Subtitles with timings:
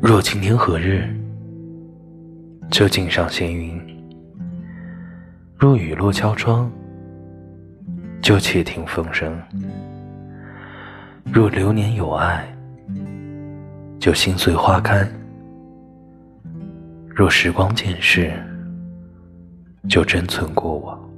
[0.00, 1.08] 若晴天，何日
[2.70, 3.78] 就静上闲云；
[5.56, 6.70] 若雨落，敲窗
[8.20, 9.32] 就且听风声；
[11.32, 12.44] 若流年有爱，
[13.98, 15.06] 就心随花开；
[17.08, 18.32] 若时光渐逝，
[19.88, 21.11] 就珍存过往。